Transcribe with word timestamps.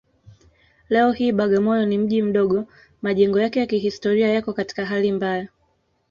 Leo 0.89 1.11
hii 1.11 1.31
Bagamoyo 1.31 1.85
ni 1.85 1.97
mji 1.97 2.21
mdogo 2.21 2.65
Majengo 3.01 3.39
yake 3.39 3.59
ya 3.59 3.65
kihistoria 3.65 4.27
yako 4.29 4.53
katika 4.53 4.85
hali 4.85 5.11
mbaya 5.11 5.47